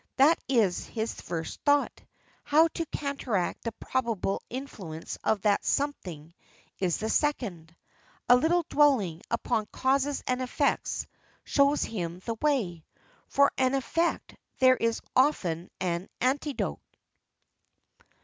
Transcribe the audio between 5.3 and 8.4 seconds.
that "something" is the second. A